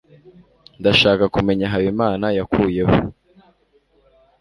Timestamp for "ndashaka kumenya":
0.79-1.65